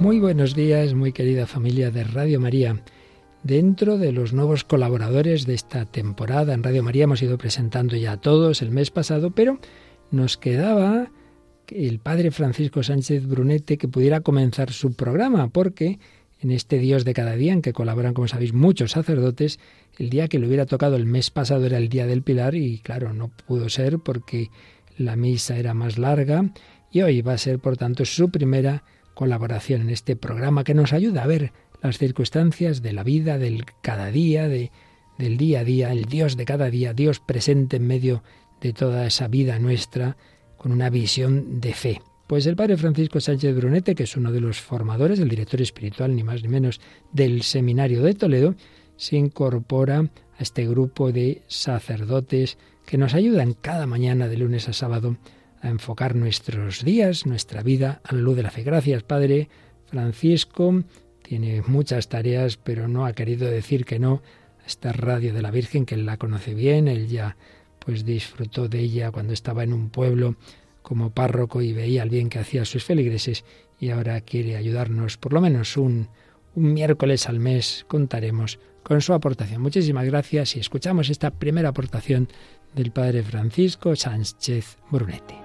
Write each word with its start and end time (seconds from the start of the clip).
Muy 0.00 0.18
buenos 0.18 0.54
días, 0.54 0.92
muy 0.92 1.12
querida 1.12 1.46
familia 1.46 1.90
de 1.90 2.04
Radio 2.04 2.40
María. 2.40 2.82
Dentro 3.42 3.96
de 3.96 4.12
los 4.12 4.32
nuevos 4.32 4.64
colaboradores 4.64 5.46
de 5.46 5.54
esta 5.54 5.86
temporada 5.86 6.52
en 6.52 6.62
Radio 6.62 6.82
María 6.82 7.04
hemos 7.04 7.22
ido 7.22 7.38
presentando 7.38 7.96
ya 7.96 8.12
a 8.12 8.20
todos 8.20 8.60
el 8.60 8.70
mes 8.70 8.90
pasado, 8.90 9.30
pero 9.30 9.60
nos 10.10 10.36
quedaba 10.36 11.10
el 11.68 12.00
padre 12.00 12.32
Francisco 12.32 12.82
Sánchez 12.82 13.26
Brunete 13.26 13.78
que 13.78 13.88
pudiera 13.88 14.20
comenzar 14.20 14.72
su 14.72 14.94
programa, 14.94 15.48
porque 15.48 15.98
en 16.40 16.50
este 16.50 16.78
Dios 16.78 17.04
de 17.04 17.14
cada 17.14 17.36
día, 17.36 17.52
en 17.52 17.62
que 17.62 17.72
colaboran, 17.72 18.14
como 18.14 18.28
sabéis, 18.28 18.52
muchos 18.52 18.90
sacerdotes, 18.90 19.58
el 19.98 20.10
día 20.10 20.28
que 20.28 20.38
le 20.38 20.46
hubiera 20.46 20.66
tocado 20.66 20.96
el 20.96 21.06
mes 21.06 21.30
pasado 21.30 21.64
era 21.64 21.78
el 21.78 21.88
Día 21.88 22.06
del 22.06 22.22
Pilar 22.22 22.54
y 22.54 22.78
claro, 22.80 23.14
no 23.14 23.28
pudo 23.28 23.68
ser 23.68 23.98
porque 24.00 24.50
la 24.98 25.16
misa 25.16 25.56
era 25.56 25.72
más 25.72 25.98
larga 25.98 26.50
y 26.90 27.02
hoy 27.02 27.22
va 27.22 27.32
a 27.32 27.38
ser, 27.38 27.60
por 27.60 27.76
tanto, 27.76 28.04
su 28.04 28.30
primera 28.30 28.84
colaboración 29.14 29.82
en 29.82 29.90
este 29.90 30.16
programa 30.16 30.64
que 30.64 30.74
nos 30.74 30.92
ayuda 30.92 31.22
a 31.22 31.26
ver 31.26 31.52
las 31.82 31.98
circunstancias 31.98 32.82
de 32.82 32.92
la 32.92 33.04
vida, 33.04 33.38
del 33.38 33.64
cada 33.82 34.10
día, 34.10 34.48
de, 34.48 34.70
del 35.18 35.36
día 35.36 35.60
a 35.60 35.64
día, 35.64 35.92
el 35.92 36.04
Dios 36.06 36.36
de 36.36 36.44
cada 36.44 36.70
día, 36.70 36.94
Dios 36.94 37.20
presente 37.20 37.76
en 37.76 37.86
medio 37.86 38.22
de 38.60 38.72
toda 38.72 39.06
esa 39.06 39.28
vida 39.28 39.58
nuestra, 39.58 40.16
con 40.56 40.72
una 40.72 40.90
visión 40.90 41.60
de 41.60 41.74
fe. 41.74 42.00
Pues 42.26 42.46
el 42.46 42.56
padre 42.56 42.78
Francisco 42.78 43.20
Sánchez 43.20 43.54
Brunete, 43.54 43.94
que 43.94 44.04
es 44.04 44.16
uno 44.16 44.32
de 44.32 44.40
los 44.40 44.60
formadores, 44.60 45.20
el 45.20 45.28
director 45.28 45.60
espiritual, 45.60 46.16
ni 46.16 46.22
más 46.22 46.42
ni 46.42 46.48
menos, 46.48 46.80
del 47.12 47.42
Seminario 47.42 48.02
de 48.02 48.14
Toledo, 48.14 48.54
se 48.96 49.16
incorpora 49.16 49.98
a 49.98 50.42
este 50.42 50.66
grupo 50.66 51.12
de 51.12 51.42
sacerdotes 51.48 52.56
que 52.86 52.96
nos 52.96 53.14
ayudan 53.14 53.52
cada 53.52 53.86
mañana 53.86 54.28
de 54.28 54.38
lunes 54.38 54.68
a 54.68 54.72
sábado 54.72 55.16
a 55.64 55.70
enfocar 55.70 56.14
nuestros 56.14 56.84
días, 56.84 57.24
nuestra 57.26 57.62
vida 57.62 58.02
a 58.04 58.14
la 58.14 58.20
luz 58.20 58.36
de 58.36 58.42
la 58.42 58.50
fe. 58.50 58.62
Gracias, 58.62 59.02
Padre 59.02 59.48
Francisco. 59.86 60.84
Tiene 61.22 61.62
muchas 61.66 62.08
tareas, 62.08 62.58
pero 62.58 62.86
no 62.86 63.06
ha 63.06 63.14
querido 63.14 63.50
decir 63.50 63.86
que 63.86 63.98
no 63.98 64.22
a 64.62 64.66
esta 64.66 64.92
radio 64.92 65.32
de 65.32 65.40
la 65.40 65.50
Virgen, 65.50 65.86
que 65.86 65.94
él 65.94 66.04
la 66.04 66.18
conoce 66.18 66.54
bien. 66.54 66.86
Él 66.86 67.08
ya 67.08 67.36
pues 67.78 68.04
disfrutó 68.04 68.68
de 68.68 68.80
ella 68.80 69.10
cuando 69.10 69.32
estaba 69.32 69.64
en 69.64 69.72
un 69.72 69.88
pueblo 69.88 70.36
como 70.82 71.10
párroco 71.10 71.62
y 71.62 71.72
veía 71.72 72.02
el 72.02 72.10
bien 72.10 72.28
que 72.28 72.40
hacía 72.40 72.66
sus 72.66 72.84
feligreses 72.84 73.44
y 73.80 73.88
ahora 73.88 74.20
quiere 74.20 74.56
ayudarnos 74.56 75.16
por 75.16 75.32
lo 75.32 75.40
menos 75.40 75.78
un, 75.78 76.08
un 76.54 76.74
miércoles 76.74 77.26
al 77.26 77.40
mes 77.40 77.86
contaremos 77.88 78.58
con 78.82 79.00
su 79.00 79.14
aportación. 79.14 79.62
Muchísimas 79.62 80.04
gracias 80.04 80.56
y 80.56 80.60
escuchamos 80.60 81.08
esta 81.08 81.30
primera 81.30 81.70
aportación 81.70 82.28
del 82.74 82.92
Padre 82.92 83.22
Francisco 83.22 83.96
Sánchez 83.96 84.76
Brunetti. 84.90 85.43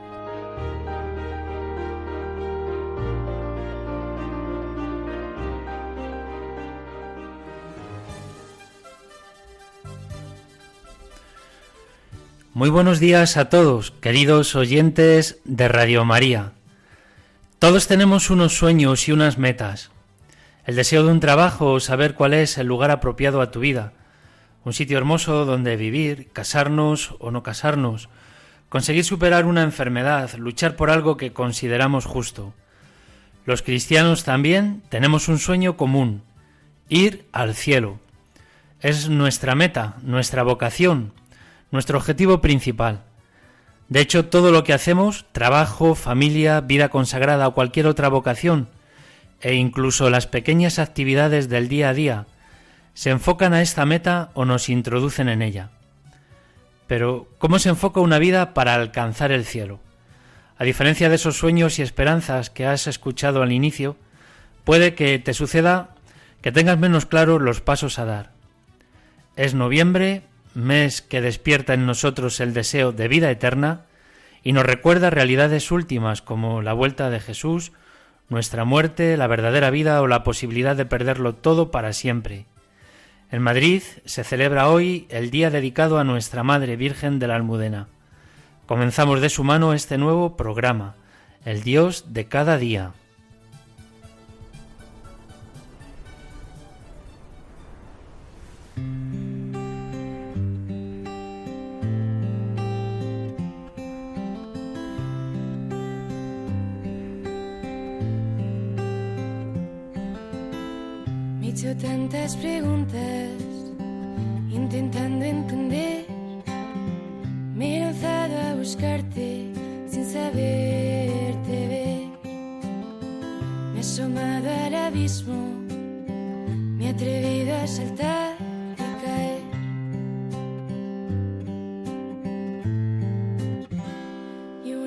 Muy 12.59 12.69
buenos 12.69 12.99
días 12.99 13.37
a 13.37 13.47
todos, 13.47 13.91
queridos 14.01 14.53
oyentes 14.53 15.39
de 15.45 15.69
Radio 15.69 16.03
María. 16.03 16.51
Todos 17.57 17.87
tenemos 17.87 18.29
unos 18.29 18.57
sueños 18.57 19.07
y 19.07 19.13
unas 19.13 19.37
metas. 19.37 19.91
El 20.65 20.75
deseo 20.75 21.05
de 21.05 21.11
un 21.13 21.21
trabajo 21.21 21.71
o 21.71 21.79
saber 21.79 22.15
cuál 22.15 22.33
es 22.33 22.57
el 22.57 22.67
lugar 22.67 22.91
apropiado 22.91 23.39
a 23.39 23.51
tu 23.51 23.61
vida. 23.61 23.93
Un 24.65 24.73
sitio 24.73 24.97
hermoso 24.97 25.45
donde 25.45 25.77
vivir, 25.77 26.31
casarnos 26.33 27.15
o 27.19 27.31
no 27.31 27.43
casarnos. 27.43 28.09
Conseguir 28.69 29.03
superar 29.03 29.45
una 29.45 29.63
enfermedad, 29.63 30.35
luchar 30.35 30.75
por 30.75 30.91
algo 30.91 31.17
que 31.17 31.33
consideramos 31.33 32.05
justo. 32.05 32.53
Los 33.45 33.63
cristianos 33.63 34.23
también 34.23 34.83
tenemos 34.89 35.27
un 35.27 35.39
sueño 35.39 35.75
común, 35.75 36.21
ir 36.87 37.25
al 37.31 37.55
cielo. 37.55 37.99
Es 38.79 39.09
nuestra 39.09 39.55
meta, 39.55 39.95
nuestra 40.03 40.43
vocación, 40.43 41.13
nuestro 41.71 41.97
objetivo 41.97 42.41
principal. 42.41 43.01
De 43.87 44.01
hecho, 44.01 44.25
todo 44.25 44.51
lo 44.51 44.63
que 44.63 44.73
hacemos, 44.73 45.25
trabajo, 45.31 45.95
familia, 45.95 46.61
vida 46.61 46.89
consagrada 46.89 47.47
o 47.47 47.55
cualquier 47.55 47.87
otra 47.87 48.07
vocación, 48.07 48.69
e 49.41 49.55
incluso 49.55 50.11
las 50.11 50.27
pequeñas 50.27 50.77
actividades 50.77 51.49
del 51.49 51.69
día 51.69 51.89
a 51.89 51.93
día, 51.95 52.27
se 52.93 53.09
enfocan 53.09 53.53
a 53.53 53.63
esta 53.63 53.85
meta 53.85 54.29
o 54.35 54.45
nos 54.45 54.69
introducen 54.69 55.27
en 55.27 55.41
ella. 55.41 55.71
Pero, 56.89 57.27
¿cómo 57.37 57.59
se 57.59 57.69
enfoca 57.69 57.99
una 57.99 58.17
vida 58.17 58.55
para 58.55 58.73
alcanzar 58.73 59.31
el 59.31 59.45
cielo? 59.45 59.79
A 60.57 60.63
diferencia 60.63 61.07
de 61.07 61.15
esos 61.15 61.37
sueños 61.37 61.77
y 61.77 61.83
esperanzas 61.83 62.49
que 62.49 62.65
has 62.65 62.87
escuchado 62.87 63.43
al 63.43 63.51
inicio, 63.51 63.95
puede 64.63 64.95
que 64.95 65.19
te 65.19 65.35
suceda 65.35 65.93
que 66.41 66.51
tengas 66.51 66.79
menos 66.79 67.05
claro 67.05 67.37
los 67.37 67.61
pasos 67.61 67.99
a 67.99 68.05
dar. 68.05 68.31
Es 69.35 69.53
noviembre, 69.53 70.23
mes 70.55 71.03
que 71.03 71.21
despierta 71.21 71.75
en 71.75 71.85
nosotros 71.85 72.39
el 72.39 72.55
deseo 72.55 72.91
de 72.91 73.07
vida 73.07 73.29
eterna 73.29 73.81
y 74.41 74.53
nos 74.53 74.65
recuerda 74.65 75.11
realidades 75.11 75.69
últimas 75.69 76.23
como 76.23 76.63
la 76.63 76.73
vuelta 76.73 77.11
de 77.11 77.19
Jesús, 77.19 77.71
nuestra 78.29 78.65
muerte, 78.65 79.15
la 79.15 79.27
verdadera 79.27 79.69
vida 79.69 80.01
o 80.01 80.07
la 80.07 80.23
posibilidad 80.23 80.75
de 80.75 80.87
perderlo 80.87 81.35
todo 81.35 81.69
para 81.69 81.93
siempre. 81.93 82.47
En 83.31 83.43
Madrid 83.43 83.83
se 84.05 84.23
celebra 84.23 84.69
hoy 84.69 85.05
el 85.09 85.29
día 85.29 85.51
dedicado 85.51 85.99
a 85.99 86.03
nuestra 86.03 86.41
Madre 86.41 86.75
Virgen 86.75 87.19
de 87.19 87.27
la 87.27 87.35
Almudena. 87.35 87.87
Comenzamos 88.65 89.21
de 89.21 89.29
su 89.29 89.43
mano 89.43 89.73
este 89.73 89.99
nuevo 89.99 90.35
programa, 90.35 90.95
El 91.45 91.61
Dios 91.61 92.05
de 92.11 92.25
cada 92.25 92.57
día. 92.57 92.91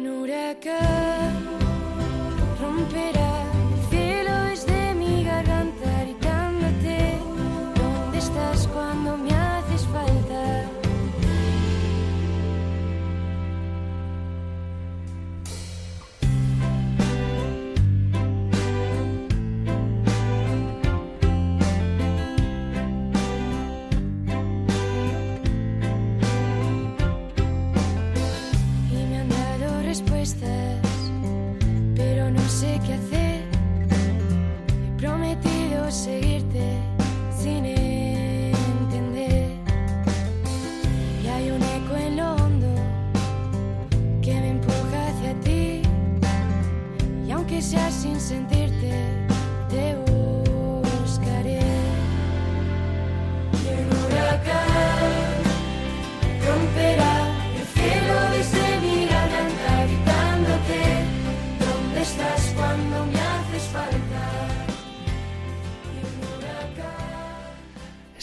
Un 0.02 0.08
huracán 0.08 1.32
romperá. 2.60 3.41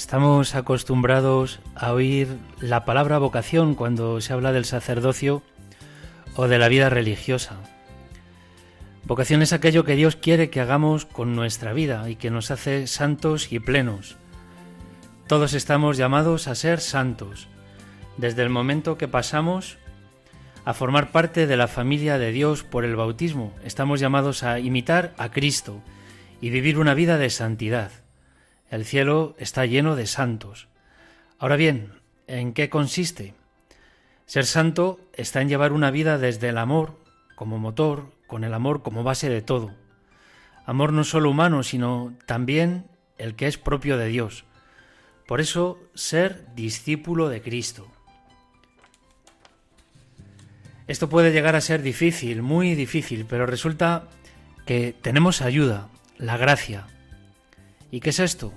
Estamos 0.10 0.56
acostumbrados 0.56 1.60
a 1.76 1.94
oír 1.94 2.40
la 2.60 2.84
palabra 2.84 3.20
vocación 3.20 3.76
cuando 3.76 4.22
se 4.22 4.34
habla 4.34 4.52
del 4.52 4.66
sacerdocio 4.66 5.44
o 6.36 6.48
de 6.48 6.58
la 6.58 6.68
vida 6.68 6.90
religiosa. 6.90 7.58
Vocación 9.10 9.42
es 9.42 9.54
aquello 9.54 9.86
que 9.86 9.96
Dios 9.96 10.16
quiere 10.16 10.52
que 10.52 10.62
hagamos 10.62 11.08
con 11.08 11.36
nuestra 11.36 11.74
vida 11.74 12.08
y 12.12 12.16
que 12.16 12.30
nos 12.30 12.52
hace 12.52 12.86
santos 12.86 13.52
y 13.52 13.58
plenos. 13.58 14.18
Todos 15.26 15.54
estamos 15.54 15.98
llamados 15.98 16.48
a 16.48 16.54
ser 16.54 16.80
santos, 16.80 17.48
desde 18.18 18.44
el 18.44 18.52
momento 18.52 19.00
que 19.00 19.08
pasamos 19.08 19.80
a 20.64 20.76
formar 20.76 21.12
parte 21.12 21.48
de 21.48 21.58
la 21.58 21.68
familia 21.68 22.20
de 22.20 22.32
Dios 22.32 22.64
por 22.64 22.86
el 22.86 22.96
bautismo. 22.96 23.52
Estamos 23.66 24.00
llamados 24.00 24.44
a 24.44 24.60
imitar 24.60 25.16
a 25.18 25.32
Cristo 25.32 25.82
y 26.40 26.52
vivir 26.52 26.78
una 26.78 26.94
vida 26.94 27.18
de 27.18 27.32
santidad. 27.32 27.90
El 28.70 28.86
cielo 28.86 29.36
está 29.40 29.66
lleno 29.66 29.96
de 29.96 30.06
santos. 30.06 30.68
Ahora 31.40 31.56
bien, 31.56 31.94
¿en 32.28 32.54
qué 32.54 32.70
consiste? 32.70 33.34
Ser 34.28 34.46
santo 34.46 35.00
está 35.14 35.42
en 35.42 35.50
llevar 35.50 35.74
una 35.74 35.90
vida 35.90 36.20
desde 36.20 36.50
el 36.50 36.60
amor 36.60 36.94
como 37.36 37.58
motor, 37.58 38.19
con 38.30 38.46
el 38.46 38.54
amor 38.54 38.82
como 38.82 39.04
base 39.04 39.28
de 39.28 39.42
todo. 39.42 39.72
Amor 40.66 40.94
no 40.94 41.04
solo 41.04 41.32
humano, 41.32 41.64
sino 41.64 42.14
también 42.26 42.86
el 43.18 43.36
que 43.36 43.48
es 43.48 43.58
propio 43.58 43.98
de 43.98 44.08
Dios. 44.08 44.46
Por 45.28 45.42
eso, 45.42 45.78
ser 45.94 46.46
discípulo 46.56 47.28
de 47.28 47.42
Cristo. 47.42 47.88
Esto 50.88 51.08
puede 51.08 51.32
llegar 51.32 51.56
a 51.56 51.62
ser 51.62 51.84
difícil, 51.84 52.42
muy 52.42 52.74
difícil, 52.74 53.26
pero 53.30 53.46
resulta 53.46 54.08
que 54.66 54.96
tenemos 55.00 55.42
ayuda, 55.42 55.88
la 56.18 56.38
gracia. 56.38 56.88
¿Y 57.92 58.00
qué 58.00 58.10
es 58.10 58.20
esto? 58.20 58.54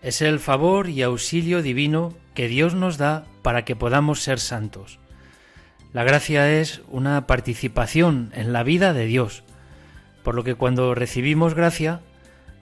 Es 0.00 0.22
el 0.22 0.38
favor 0.38 0.88
y 0.88 1.02
auxilio 1.02 1.60
divino 1.62 2.14
que 2.34 2.46
Dios 2.46 2.74
nos 2.74 2.98
da 2.98 3.26
para 3.42 3.64
que 3.64 3.74
podamos 3.74 4.22
ser 4.22 4.38
santos. 4.38 4.99
La 5.92 6.04
gracia 6.04 6.50
es 6.60 6.82
una 6.88 7.26
participación 7.26 8.30
en 8.34 8.52
la 8.52 8.62
vida 8.62 8.92
de 8.92 9.06
Dios, 9.06 9.42
por 10.22 10.36
lo 10.36 10.44
que 10.44 10.54
cuando 10.54 10.94
recibimos 10.94 11.54
gracia, 11.54 12.00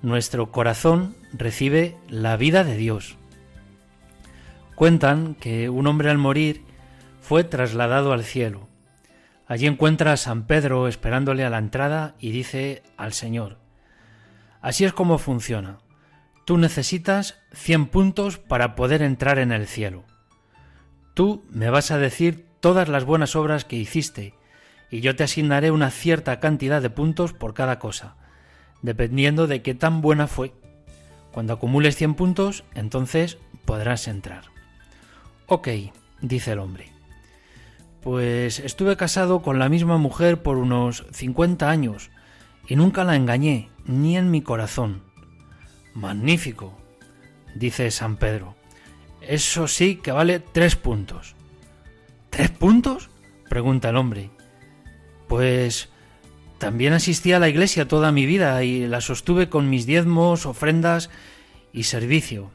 nuestro 0.01 0.51
corazón 0.51 1.15
recibe 1.33 1.97
la 2.09 2.39
vida 2.39 2.65
de 2.65 2.77
Dios. 2.77 3.17
Cuentan 4.75 5.35
que 5.35 5.69
un 5.69 5.87
hombre 5.87 6.09
al 6.09 6.17
morir 6.17 6.63
fue 7.21 7.45
trasladado 7.45 8.15
al 8.15 8.25
cielo. 8.25 8.67
Allí 9.47 9.67
encuentra 9.67 10.13
a 10.13 10.17
San 10.17 10.47
Pedro 10.47 10.89
esperándole 10.89 11.45
a 11.45 11.51
la 11.51 11.59
entrada 11.59 12.15
y 12.19 12.31
dice 12.31 12.83
al 12.97 13.13
Señor, 13.13 13.59
Así 14.63 14.85
es 14.87 14.95
como 14.95 15.19
funciona. 15.19 15.79
Tú 16.47 16.57
necesitas 16.57 17.39
100 17.53 17.87
puntos 17.89 18.39
para 18.39 18.75
poder 18.75 19.03
entrar 19.03 19.39
en 19.39 19.53
el 19.53 19.67
cielo. 19.67 20.05
Tú 21.13 21.45
me 21.51 21.69
vas 21.69 21.91
a 21.91 21.99
decir 21.99 22.48
todas 22.60 22.88
las 22.88 23.05
buenas 23.05 23.37
obras 23.37 23.64
que 23.64 23.76
hiciste, 23.76 24.34
y 24.90 25.00
yo 25.00 25.16
te 25.16 25.25
asignaré 25.25 25.70
una 25.70 25.90
cierta 25.90 26.40
cantidad 26.40 26.81
de 26.81 26.90
puntos 26.90 27.32
por 27.32 27.55
cada 27.55 27.78
cosa, 27.78 28.16
dependiendo 28.82 29.46
de 29.46 29.62
qué 29.62 29.75
tan 29.75 30.00
buena 30.00 30.26
fue. 30.26 30.52
Cuando 31.32 31.52
acumules 31.52 31.96
100 31.96 32.14
puntos, 32.14 32.64
entonces 32.75 33.38
podrás 33.64 34.08
entrar. 34.08 34.44
Ok, 35.46 35.69
dice 36.20 36.52
el 36.52 36.58
hombre. 36.58 36.90
Pues 38.02 38.60
estuve 38.60 38.96
casado 38.96 39.43
con 39.43 39.58
la 39.58 39.69
misma 39.69 39.99
mujer 39.99 40.43
por 40.43 40.56
unos 40.56 41.05
50 41.12 41.69
años 41.69 42.10
y 42.66 42.76
nunca 42.76 43.05
la 43.05 43.16
engañé, 43.16 43.70
ni 43.84 44.16
en 44.16 44.31
mi 44.31 44.40
corazón. 44.40 45.02
Magnífico, 45.94 46.78
dice 47.55 47.90
San 47.90 48.16
Pedro. 48.16 48.56
Eso 49.20 49.69
sí 49.69 49.96
que 49.96 50.12
vale 50.12 50.38
tres 50.38 50.76
puntos. 50.76 51.34
¿Tres 52.31 52.51
puntos? 52.51 53.11
pregunta 53.49 53.91
el 53.91 53.97
hombre. 53.97 54.31
Pues 55.27 55.89
también 56.59 56.93
asistí 56.93 57.33
a 57.33 57.39
la 57.39 57.49
iglesia 57.49 57.89
toda 57.89 58.13
mi 58.13 58.27
vida 58.27 58.63
y 58.65 58.87
la 58.87 59.01
sostuve 59.01 59.49
con 59.49 59.71
mis 59.71 59.87
diezmos, 59.87 60.47
ofrendas 60.47 61.11
y 61.73 61.85
servicio. 61.85 62.51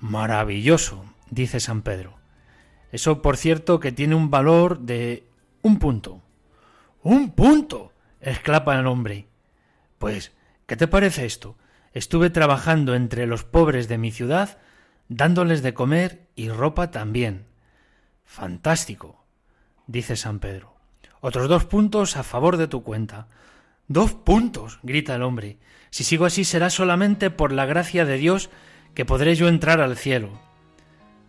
Maravilloso, 0.00 1.04
dice 1.30 1.60
San 1.60 1.82
Pedro. 1.82 2.18
Eso, 2.90 3.22
por 3.22 3.36
cierto, 3.36 3.80
que 3.80 3.92
tiene 3.92 4.14
un 4.14 4.30
valor 4.30 4.80
de 4.80 5.24
un 5.62 5.78
punto. 5.78 6.22
¡Un 7.02 7.32
punto! 7.32 7.92
exclama 8.20 8.78
el 8.78 8.86
hombre. 8.86 9.28
Pues, 9.98 10.32
¿qué 10.66 10.76
te 10.76 10.88
parece 10.88 11.26
esto? 11.26 11.56
Estuve 11.92 12.30
trabajando 12.30 12.94
entre 12.94 13.26
los 13.26 13.44
pobres 13.44 13.88
de 13.88 13.98
mi 13.98 14.10
ciudad, 14.10 14.58
dándoles 15.08 15.62
de 15.62 15.74
comer 15.74 16.28
y 16.34 16.48
ropa 16.48 16.90
también. 16.90 17.49
Fantástico, 18.30 19.24
dice 19.88 20.14
San 20.14 20.38
Pedro. 20.38 20.72
Otros 21.20 21.48
dos 21.48 21.64
puntos 21.64 22.16
a 22.16 22.22
favor 22.22 22.58
de 22.58 22.68
tu 22.68 22.84
cuenta. 22.84 23.26
Dos 23.88 24.12
puntos, 24.12 24.78
grita 24.84 25.16
el 25.16 25.24
hombre. 25.24 25.58
Si 25.90 26.04
sigo 26.04 26.26
así 26.26 26.44
será 26.44 26.70
solamente 26.70 27.30
por 27.30 27.50
la 27.50 27.66
gracia 27.66 28.04
de 28.04 28.18
Dios 28.18 28.48
que 28.94 29.04
podré 29.04 29.34
yo 29.34 29.48
entrar 29.48 29.80
al 29.80 29.96
cielo. 29.96 30.40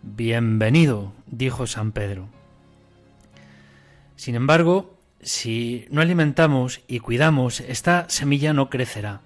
Bienvenido, 0.04 1.12
dijo 1.26 1.66
San 1.66 1.92
Pedro. 1.92 2.30
Sin 4.16 4.36
embargo, 4.36 4.96
si 5.22 5.88
no 5.90 6.02
alimentamos 6.02 6.82
y 6.88 7.00
cuidamos, 7.00 7.62
esta 7.62 8.08
semilla 8.10 8.54
no 8.54 8.70
crecerá. 8.70 9.22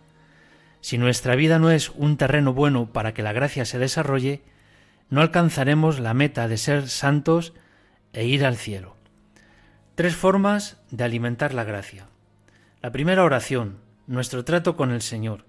Si 0.79 0.97
nuestra 0.97 1.35
vida 1.35 1.59
no 1.59 1.71
es 1.71 1.89
un 1.89 2.15
terreno 2.15 2.53
bueno 2.53 2.93
para 2.93 3.13
que 3.13 3.21
la 3.21 3.33
gracia 3.33 3.65
se 3.65 3.79
desarrolle, 3.79 4.43
no 5.09 5.19
alcanzaremos 5.19 5.99
la 5.99 6.13
meta 6.13 6.47
de 6.47 6.55
ser 6.55 6.87
santos 6.87 7.53
e 8.15 8.25
ir 8.25 8.43
al 8.43 8.55
cielo. 8.55 8.95
Tres 9.93 10.15
formas 10.15 10.77
de 10.89 11.03
alimentar 11.03 11.53
la 11.53 11.63
gracia. 11.63 12.07
La 12.81 12.91
primera 12.91 13.23
oración, 13.23 13.77
nuestro 14.07 14.43
trato 14.43 14.75
con 14.75 14.91
el 14.91 15.03
Señor. 15.03 15.45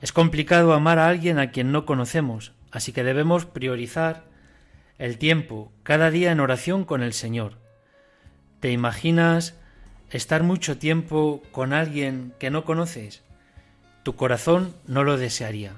Es 0.00 0.12
complicado 0.12 0.72
amar 0.72 0.98
a 0.98 1.08
alguien 1.08 1.38
a 1.38 1.50
quien 1.50 1.72
no 1.72 1.84
conocemos, 1.84 2.54
así 2.70 2.92
que 2.92 3.04
debemos 3.04 3.44
priorizar 3.44 4.24
el 4.96 5.18
tiempo 5.18 5.70
cada 5.82 6.10
día 6.10 6.32
en 6.32 6.40
oración 6.40 6.86
con 6.86 7.02
el 7.02 7.12
Señor. 7.12 7.58
¿Te 8.60 8.72
imaginas 8.72 9.54
estar 10.10 10.42
mucho 10.42 10.78
tiempo 10.78 11.42
con 11.52 11.74
alguien 11.74 12.32
que 12.38 12.48
no 12.48 12.64
conoces? 12.64 13.26
tu 14.06 14.14
corazón 14.14 14.72
no 14.86 15.02
lo 15.02 15.18
desearía. 15.18 15.72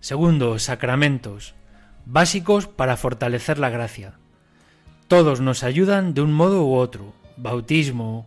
Segundo, 0.00 0.58
sacramentos, 0.58 1.54
básicos 2.04 2.66
para 2.66 2.96
fortalecer 2.96 3.60
la 3.60 3.70
gracia. 3.70 4.14
Todos 5.12 5.42
nos 5.42 5.62
ayudan 5.62 6.14
de 6.14 6.22
un 6.22 6.32
modo 6.32 6.64
u 6.64 6.74
otro. 6.74 7.12
Bautismo, 7.36 8.26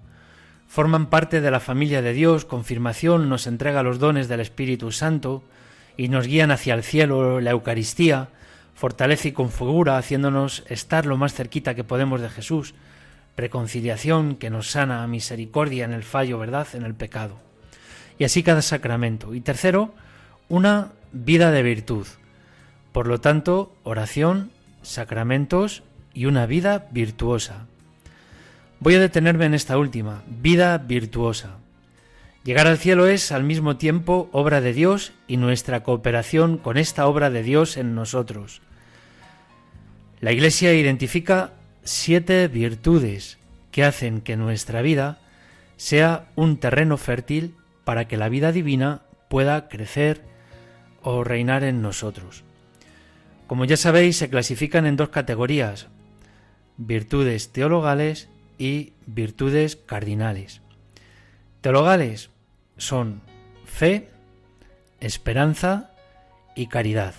forman 0.68 1.08
parte 1.08 1.42
de 1.42 1.50
la 1.50 1.60
familia 1.60 2.04
de 2.04 2.13
Dios, 2.13 2.46
confirmación 2.46 3.27
nos 3.27 3.48
entrega 3.48 3.82
los 3.82 3.98
dones 3.98 4.27
del 4.27 4.39
Espíritu 4.39 4.92
Santo 4.92 5.42
y 5.98 6.10
nos 6.10 6.27
guían 6.27 6.51
hacia 6.51 6.75
el 6.75 6.84
cielo, 6.84 7.42
la 7.42 7.50
Eucaristía, 7.50 8.30
fortalece 8.75 9.30
y 9.30 9.32
configura, 9.32 9.98
haciéndonos 9.98 10.63
estar 10.70 11.08
lo 11.08 11.18
más 11.18 11.34
cerquita 11.34 11.74
que 11.74 11.84
podemos 11.84 12.22
de 12.22 12.30
Jesús, 12.30 12.75
reconciliación 13.36 14.36
que 14.36 14.51
nos 14.51 14.70
sana, 14.70 15.08
misericordia 15.08 15.86
en 15.86 15.94
el 15.94 16.04
fallo, 16.04 16.38
verdad, 16.38 16.68
en 16.75 16.84
el 16.84 16.94
pecado 16.94 17.39
y 18.20 18.25
así 18.25 18.44
cada 18.44 18.62
sacramento. 18.62 19.34
Y 19.34 19.42
tercero, 19.42 19.96
una 20.50 20.92
vida 21.13 21.50
de 21.50 21.63
virtud. 21.63 22.06
Por 22.92 23.08
lo 23.08 23.20
tanto, 23.22 23.74
oración, 23.82 24.51
sacramentos 24.84 25.82
y 26.15 26.25
una 26.25 26.48
vida 26.48 26.88
virtuosa. 26.91 27.67
Voy 28.79 28.95
a 28.95 29.00
detenerme 29.00 29.45
en 29.45 29.53
esta 29.53 29.77
última, 29.77 30.24
vida 30.27 30.77
virtuosa. 30.79 31.57
Llegar 32.43 32.67
al 32.67 32.77
cielo 32.77 33.07
es 33.07 33.31
al 33.31 33.43
mismo 33.43 33.77
tiempo 33.77 34.29
obra 34.31 34.62
de 34.62 34.74
Dios 34.74 35.12
y 35.27 35.38
nuestra 35.38 35.84
cooperación 35.84 36.57
con 36.57 36.77
esta 36.77 37.05
obra 37.05 37.29
de 37.29 37.43
Dios 37.43 37.77
en 37.77 37.95
nosotros. 37.95 38.62
La 40.22 40.31
Iglesia 40.31 40.74
identifica 40.74 41.53
siete 41.84 42.48
virtudes 42.48 43.38
que 43.72 43.84
hacen 43.84 44.22
que 44.22 44.38
nuestra 44.38 44.81
vida 44.81 45.19
sea 45.77 46.27
un 46.36 46.57
terreno 46.57 46.98
fértil 46.98 47.55
para 47.84 48.07
que 48.07 48.17
la 48.17 48.29
vida 48.29 48.51
divina 48.51 49.01
pueda 49.29 49.67
crecer 49.67 50.22
o 51.01 51.24
reinar 51.24 51.63
en 51.63 51.81
nosotros. 51.81 52.43
Como 53.48 53.65
ya 53.65 53.77
sabéis, 53.77 54.17
se 54.17 54.29
clasifican 54.29 54.86
en 54.86 54.95
dos 54.95 55.10
categorías, 55.10 55.88
virtudes 56.77 57.51
teologales 57.51 58.29
y 58.58 58.94
virtudes 59.05 59.75
cardinales. 59.75 60.62
Teologales 61.62 62.29
son 62.77 63.22
fe, 63.65 64.10
esperanza 65.00 65.91
y 66.55 66.67
caridad. 66.67 67.15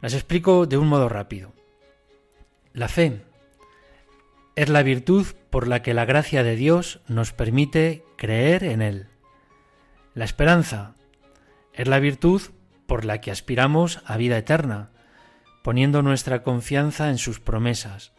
Las 0.00 0.14
explico 0.14 0.66
de 0.66 0.76
un 0.76 0.88
modo 0.88 1.08
rápido. 1.08 1.52
La 2.72 2.88
fe 2.88 3.22
es 4.56 4.68
la 4.68 4.82
virtud 4.82 5.26
por 5.50 5.68
la 5.68 5.82
que 5.82 5.94
la 5.94 6.04
gracia 6.04 6.42
de 6.42 6.56
Dios 6.56 7.00
nos 7.08 7.32
permite 7.32 8.04
creer 8.16 8.64
en 8.64 8.82
Él. 8.82 9.06
La 10.14 10.24
esperanza 10.24 10.94
es 11.72 11.88
la 11.88 11.98
virtud 11.98 12.42
por 12.86 13.04
la 13.04 13.20
que 13.20 13.30
aspiramos 13.30 14.00
a 14.04 14.16
vida 14.16 14.38
eterna, 14.38 14.90
poniendo 15.64 16.02
nuestra 16.02 16.42
confianza 16.42 17.08
en 17.08 17.16
sus 17.16 17.40
promesas. 17.40 18.12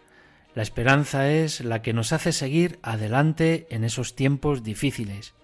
La 0.56 0.64
esperanza 0.64 1.30
es 1.30 1.62
la 1.62 1.84
que 1.84 1.94
nos 1.94 2.12
hace 2.12 2.32
seguir 2.32 2.80
adelante 2.82 3.68
en 3.70 3.84
esos 3.84 4.16
tiempos 4.16 4.64
difíciles. 4.64 5.36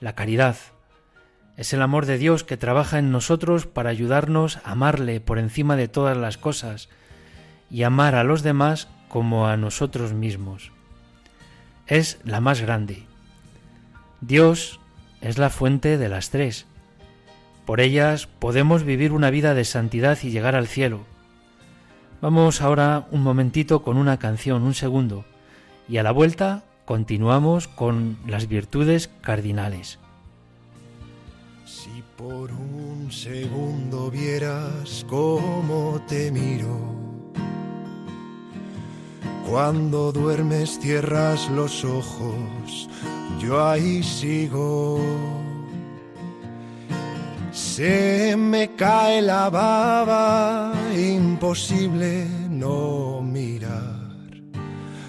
La 0.00 0.16
caridad 0.16 0.56
es 1.56 1.72
el 1.72 1.82
amor 1.82 2.06
de 2.06 2.18
Dios 2.18 2.42
que 2.42 2.56
trabaja 2.56 2.98
en 2.98 3.12
nosotros 3.12 3.66
para 3.66 3.90
ayudarnos 3.90 4.56
a 4.64 4.72
amarle 4.72 5.20
por 5.20 5.38
encima 5.38 5.76
de 5.76 5.86
todas 5.86 6.16
las 6.16 6.36
cosas 6.36 6.88
y 7.70 7.84
amar 7.84 8.16
a 8.16 8.24
los 8.24 8.42
demás 8.42 8.88
como 9.08 9.46
a 9.46 9.56
nosotros 9.56 10.14
mismos. 10.14 10.72
Es 11.86 12.18
la 12.24 12.40
más 12.40 12.60
grande. 12.60 13.04
Dios 14.20 14.80
es 15.20 15.38
la 15.38 15.48
fuente 15.48 15.96
de 15.96 16.08
las 16.08 16.30
tres. 16.30 16.66
Por 17.64 17.80
ellas 17.80 18.26
podemos 18.26 18.84
vivir 18.84 19.12
una 19.12 19.30
vida 19.30 19.54
de 19.54 19.64
santidad 19.64 20.18
y 20.22 20.30
llegar 20.30 20.56
al 20.56 20.66
cielo. 20.66 21.00
Vamos 22.20 22.60
ahora 22.60 23.06
un 23.10 23.22
momentito 23.22 23.82
con 23.82 23.96
una 23.96 24.18
canción, 24.18 24.62
un 24.62 24.74
segundo, 24.74 25.24
y 25.88 25.96
a 25.96 26.02
la 26.02 26.12
vuelta 26.12 26.64
continuamos 26.84 27.68
con 27.68 28.18
las 28.26 28.48
virtudes 28.48 29.10
cardinales. 29.20 29.98
Si 31.64 32.02
por 32.16 32.52
un 32.52 33.10
segundo 33.10 34.10
vieras 34.10 35.06
cómo 35.08 36.00
te 36.06 36.30
miro, 36.30 36.78
cuando 39.48 40.12
duermes 40.12 40.78
cierras 40.80 41.50
los 41.50 41.84
ojos, 41.84 42.88
yo 43.40 43.66
ahí 43.66 44.02
sigo. 44.02 45.41
Se 47.74 48.36
me 48.36 48.74
cae 48.76 49.22
la 49.22 49.48
baba, 49.48 50.74
imposible 50.94 52.26
no 52.50 53.22
mirar. 53.22 54.12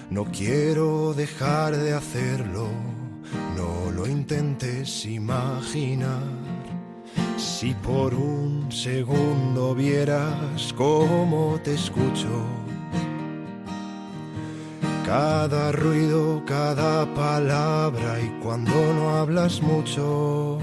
No 0.08 0.24
quiero 0.32 1.12
dejar 1.12 1.76
de 1.76 1.92
hacerlo, 1.92 2.68
no 3.54 3.90
lo 3.90 4.06
intentes 4.06 5.04
imaginar. 5.04 6.22
Si 7.36 7.74
por 7.74 8.14
un 8.14 8.72
segundo 8.72 9.74
vieras 9.74 10.72
cómo 10.74 11.60
te 11.62 11.74
escucho, 11.74 12.46
cada 15.04 15.70
ruido, 15.70 16.42
cada 16.46 17.12
palabra 17.12 18.18
y 18.22 18.42
cuando 18.42 18.72
no 18.94 19.18
hablas 19.18 19.60
mucho 19.60 20.58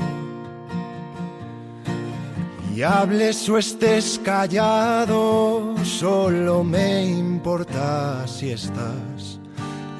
y 2.75 2.84
hables 2.84 3.50
o 3.50 3.58
estés 3.58 4.20
callado, 4.24 5.75
solo 5.84 6.63
me 6.63 7.06
importa 7.06 8.25
si 8.28 8.51
estás. 8.51 9.40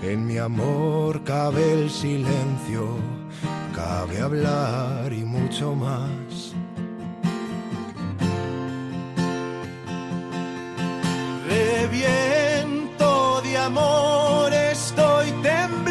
En 0.02 0.26
mi 0.26 0.38
amor 0.38 1.24
cabe 1.24 1.74
el 1.74 1.90
silencio, 1.90 2.98
cabe 3.76 4.22
hablar 4.22 5.12
y 5.12 5.24
mucho 5.24 5.76
más. 5.76 6.54
De 11.50 11.88
viento 11.88 13.42
de 13.42 13.58
amor 13.58 14.54
estoy 14.54 15.32
temblando 15.44 15.91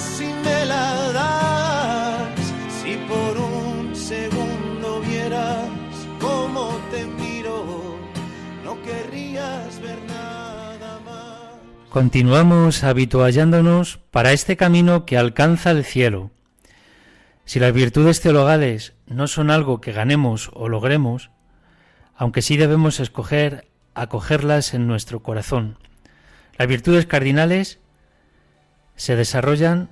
si 0.00 0.26
la. 0.66 2.28
Si 2.82 2.96
por 3.08 3.36
un 3.38 3.94
segundo 3.94 5.00
vieras 5.00 5.68
cómo 6.20 6.78
te 6.90 7.04
miro, 7.04 7.96
no 8.64 8.80
querrías 8.82 9.80
ver 9.80 9.98
nada 10.06 11.00
más. 11.04 11.90
Continuamos 11.90 12.82
habituallándonos 12.82 13.98
para 14.10 14.32
este 14.32 14.56
camino 14.56 15.04
que 15.04 15.18
alcanza 15.18 15.70
el 15.70 15.84
cielo. 15.84 16.30
Si 17.44 17.58
las 17.58 17.72
virtudes 17.72 18.20
teologales 18.20 18.94
no 19.06 19.26
son 19.26 19.50
algo 19.50 19.80
que 19.80 19.92
ganemos 19.92 20.50
o 20.54 20.68
logremos, 20.68 21.30
aunque 22.14 22.42
sí 22.42 22.56
debemos 22.56 23.00
escoger 23.00 23.68
acogerlas 23.94 24.72
en 24.72 24.86
nuestro 24.86 25.20
corazón. 25.20 25.78
Las 26.56 26.68
virtudes 26.68 27.06
cardinales 27.06 27.80
se 29.00 29.16
desarrollan 29.16 29.88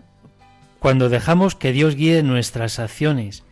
cuando 0.80 1.08
dejamos 1.08 1.54
que 1.54 1.72
Dios 1.72 1.94
guíe 1.94 2.22
nuestras 2.22 2.78
acciones 2.78 3.42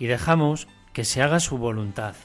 y 0.00 0.06
dejamos 0.06 0.66
que 0.92 1.04
se 1.04 1.22
haga 1.22 1.38
su 1.38 1.58
voluntad. 1.58 2.16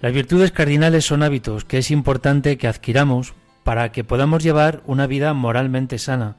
Las 0.00 0.14
virtudes 0.14 0.50
cardinales 0.50 1.04
son 1.04 1.22
hábitos 1.22 1.66
que 1.66 1.76
es 1.76 1.90
importante 1.90 2.56
que 2.56 2.68
adquiramos 2.68 3.34
para 3.64 3.92
que 3.92 4.02
podamos 4.02 4.42
llevar 4.42 4.80
una 4.86 5.06
vida 5.06 5.34
moralmente 5.34 5.98
sana 5.98 6.36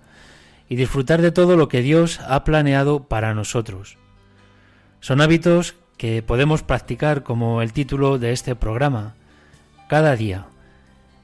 y 0.68 0.77
disfrutar 0.77 1.22
de 1.22 1.32
todo 1.32 1.56
lo 1.56 1.68
que 1.68 1.84
Dios 1.84 2.20
ha 2.27 2.44
planeado 2.44 3.03
para 3.03 3.36
nosotros. 3.36 4.00
Son 5.00 5.22
hábitos 5.22 5.75
que 5.96 6.24
podemos 6.24 6.63
practicar 6.63 7.22
como 7.22 7.62
el 7.62 7.72
título 7.72 8.18
de 8.18 8.32
este 8.32 8.56
programa, 8.56 9.13
cada 9.88 10.15
día, 10.15 10.48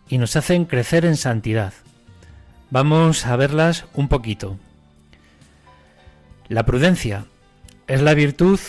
y 0.08 0.20
nos 0.20 0.36
hacen 0.36 0.66
crecer 0.66 1.06
en 1.06 1.18
santidad. 1.18 1.74
Vamos 2.76 3.26
a 3.26 3.38
verlas 3.38 3.86
un 3.94 4.10
poquito. 4.10 4.58
La 6.50 6.66
prudencia 6.66 7.24
es 7.88 8.02
la 8.02 8.14
virtud 8.14 8.60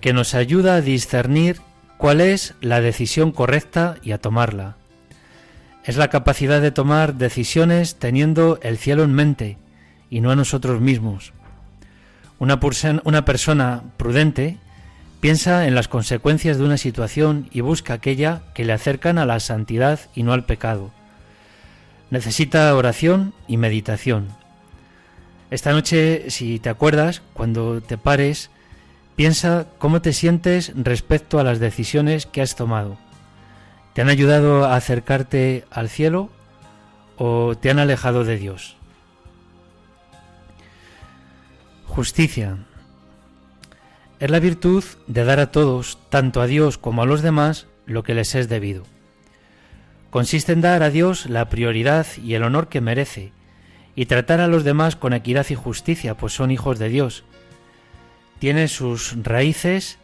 que 0.00 0.12
nos 0.12 0.34
ayuda 0.34 0.74
a 0.74 0.80
discernir 0.80 1.60
cuál 1.96 2.20
es 2.20 2.54
la 2.60 2.80
decisión 2.80 3.30
correcta 3.30 3.94
y 4.02 4.10
a 4.10 4.18
tomarla. 4.18 4.74
Es 5.84 5.96
la 5.96 6.10
capacidad 6.10 6.60
de 6.60 6.72
tomar 6.72 7.14
decisiones 7.14 7.94
teniendo 7.94 8.58
el 8.60 8.76
cielo 8.76 9.04
en 9.04 9.12
mente 9.12 9.56
y 10.10 10.20
no 10.20 10.32
a 10.32 10.36
nosotros 10.36 10.80
mismos. 10.80 11.32
Una, 12.40 12.58
persona 12.58 13.84
prudente 13.96 14.58
piensa 15.20 15.68
en 15.68 15.76
las 15.76 15.86
consecuencias 15.86 16.58
de 16.58 16.64
una 16.64 16.76
situación 16.76 17.48
y 17.52 17.60
busca 17.60 17.94
aquella 17.94 18.42
que 18.52 18.64
le 18.64 18.72
acercan 18.72 19.16
a 19.16 19.26
la 19.26 19.38
santidad 19.38 20.00
y 20.12 20.24
no 20.24 20.32
al 20.32 20.44
pecado. 20.44 20.90
Necesita 22.14 22.72
oración 22.76 23.34
y 23.48 23.56
meditación. 23.56 24.28
Esta 25.50 25.72
noche, 25.72 26.30
si 26.30 26.60
te 26.60 26.68
acuerdas, 26.68 27.22
cuando 27.32 27.80
te 27.80 27.98
pares, 27.98 28.50
piensa 29.16 29.66
cómo 29.78 30.00
te 30.00 30.12
sientes 30.12 30.70
respecto 30.76 31.40
a 31.40 31.42
las 31.42 31.58
decisiones 31.58 32.26
que 32.26 32.40
has 32.40 32.54
tomado. 32.54 32.98
¿Te 33.94 34.02
han 34.02 34.10
ayudado 34.10 34.64
a 34.64 34.76
acercarte 34.76 35.64
al 35.72 35.88
cielo 35.88 36.30
o 37.16 37.56
te 37.56 37.68
han 37.68 37.80
alejado 37.80 38.22
de 38.22 38.36
Dios? 38.36 38.76
Justicia. 41.88 42.58
Es 44.20 44.30
la 44.30 44.38
virtud 44.38 44.84
de 45.08 45.24
dar 45.24 45.40
a 45.40 45.50
todos, 45.50 45.98
tanto 46.10 46.40
a 46.40 46.46
Dios 46.46 46.78
como 46.78 47.02
a 47.02 47.06
los 47.06 47.22
demás, 47.22 47.66
lo 47.86 48.04
que 48.04 48.14
les 48.14 48.36
es 48.36 48.48
debido. 48.48 48.93
Consiste 50.14 50.52
en 50.52 50.60
dar 50.60 50.84
a 50.84 50.90
Dios 50.90 51.26
la 51.26 51.48
prioridad 51.48 52.06
y 52.22 52.34
el 52.34 52.44
honor 52.44 52.68
que 52.68 52.80
merece, 52.80 53.32
y 53.96 54.06
tratar 54.06 54.40
a 54.40 54.46
los 54.46 54.62
demás 54.62 54.94
con 54.94 55.12
equidad 55.12 55.44
y 55.50 55.56
justicia, 55.56 56.16
pues 56.16 56.32
son 56.32 56.52
hijos 56.52 56.78
de 56.78 56.88
Dios. 56.88 57.24
Tiene 58.38 58.68
sus 58.68 59.16
raíces 59.24 59.98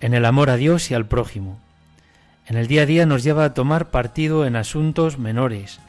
en 0.00 0.14
el 0.14 0.24
amor 0.24 0.48
a 0.48 0.56
Dios 0.56 0.90
y 0.90 0.94
al 0.94 1.04
prójimo. 1.04 1.60
En 2.46 2.56
el 2.56 2.66
día 2.66 2.84
a 2.84 2.86
día 2.86 3.04
nos 3.04 3.24
lleva 3.24 3.44
a 3.44 3.52
tomar 3.52 3.90
partido 3.90 4.46
en 4.46 4.56
asuntos 4.56 5.18
menores, 5.18 5.80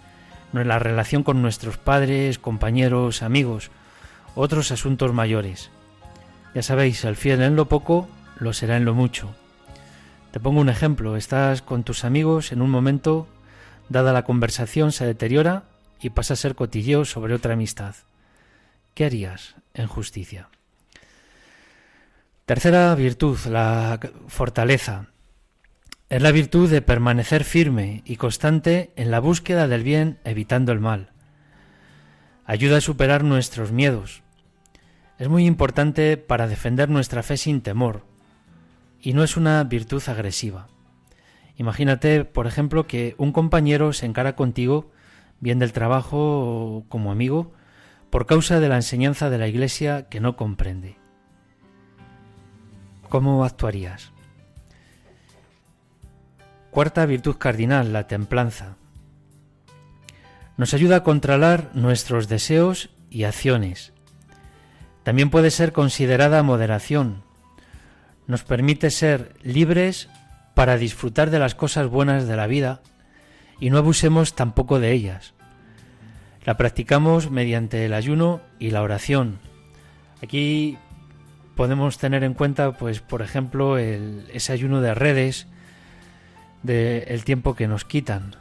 no 0.51 0.59
en 0.59 0.67
la 0.67 0.79
relación 0.79 1.23
con 1.23 1.41
nuestros 1.41 1.77
padres, 1.77 2.39
compañeros, 2.39 3.23
amigos, 3.23 3.71
otros 4.35 4.73
asuntos 4.73 5.13
mayores. 5.13 5.71
Ya 6.53 6.63
sabéis, 6.63 7.05
el 7.05 7.15
fiel 7.15 7.41
en 7.41 7.55
lo 7.55 7.69
poco 7.69 8.09
lo 8.39 8.51
será 8.51 8.75
en 8.75 8.83
lo 8.83 8.93
mucho. 8.93 9.33
Te 10.31 10.41
pongo 10.41 10.59
un 10.59 10.67
ejemplo, 10.67 11.15
estás 11.15 11.61
con 11.61 11.85
tus 11.85 12.03
amigos 12.03 12.51
en 12.51 12.61
un 12.61 12.69
momento, 12.69 13.25
dada 13.89 14.13
la 14.13 14.23
conversación 14.23 14.91
se 14.91 15.05
deteriora 15.05 15.63
y 15.99 16.09
pasa 16.09 16.33
a 16.33 16.37
ser 16.37 16.55
cotilleo 16.55 17.05
sobre 17.05 17.33
otra 17.33 17.53
amistad. 17.53 17.95
¿Qué 18.93 19.05
harías 19.05 19.55
en 19.73 19.87
justicia? 19.87 20.49
Tercera 22.45 22.93
virtud, 22.95 23.37
la 23.45 23.99
fortaleza. 24.27 25.07
Es 26.09 26.21
la 26.21 26.31
virtud 26.31 26.69
de 26.69 26.81
permanecer 26.81 27.43
firme 27.43 28.03
y 28.05 28.17
constante 28.17 28.91
en 28.95 29.11
la 29.11 29.19
búsqueda 29.19 29.67
del 29.67 29.83
bien 29.83 30.19
evitando 30.25 30.71
el 30.73 30.79
mal. 30.79 31.11
Ayuda 32.45 32.77
a 32.77 32.81
superar 32.81 33.23
nuestros 33.23 33.71
miedos. 33.71 34.23
Es 35.17 35.29
muy 35.29 35.45
importante 35.45 36.17
para 36.17 36.47
defender 36.47 36.89
nuestra 36.89 37.23
fe 37.23 37.37
sin 37.37 37.61
temor 37.61 38.05
y 39.01 39.13
no 39.13 39.23
es 39.23 39.37
una 39.37 39.63
virtud 39.63 40.03
agresiva. 40.07 40.67
Imagínate, 41.55 42.25
por 42.25 42.47
ejemplo, 42.47 42.87
que 42.87 43.15
un 43.17 43.31
compañero 43.31 43.93
se 43.93 44.05
encara 44.05 44.35
contigo, 44.35 44.91
bien 45.39 45.59
del 45.59 45.73
trabajo 45.73 46.17
o 46.17 46.85
como 46.89 47.11
amigo, 47.11 47.53
por 48.09 48.25
causa 48.25 48.59
de 48.59 48.69
la 48.69 48.75
enseñanza 48.75 49.29
de 49.29 49.37
la 49.37 49.47
Iglesia 49.47 50.07
que 50.09 50.19
no 50.19 50.35
comprende. 50.35 50.97
¿Cómo 53.09 53.45
actuarías? 53.45 54.11
Cuarta 56.71 57.05
virtud 57.05 57.35
cardinal, 57.37 57.93
la 57.93 58.07
templanza. 58.07 58.77
Nos 60.57 60.73
ayuda 60.73 60.97
a 60.97 61.03
controlar 61.03 61.69
nuestros 61.75 62.27
deseos 62.27 62.89
y 63.11 63.25
acciones. 63.25 63.93
También 65.03 65.29
puede 65.29 65.51
ser 65.51 65.71
considerada 65.71 66.41
moderación. 66.41 67.23
Nos 68.25 68.43
permite 68.43 68.89
ser 68.89 69.35
libres 69.43 70.09
para 70.53 70.77
disfrutar 70.77 71.29
de 71.29 71.39
las 71.39 71.55
cosas 71.55 71.87
buenas 71.87 72.27
de 72.27 72.35
la 72.35 72.47
vida 72.47 72.81
y 73.59 73.69
no 73.69 73.77
abusemos 73.77 74.35
tampoco 74.35 74.79
de 74.79 74.91
ellas. 74.91 75.33
La 76.45 76.57
practicamos 76.57 77.31
mediante 77.31 77.85
el 77.85 77.93
ayuno 77.93 78.41
y 78.59 78.71
la 78.71 78.81
oración. 78.81 79.39
Aquí 80.21 80.77
podemos 81.55 81.97
tener 81.97 82.23
en 82.23 82.33
cuenta, 82.33 82.73
pues, 82.73 82.99
por 82.99 83.21
ejemplo, 83.21 83.77
el, 83.77 84.27
ese 84.33 84.51
ayuno 84.51 84.81
de 84.81 84.93
redes, 84.93 85.47
del 86.63 87.23
tiempo 87.23 87.55
que 87.55 87.67
nos 87.67 87.85
quitan. 87.85 88.35